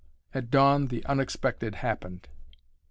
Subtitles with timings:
[0.33, 2.27] At dawn the unexpected happened.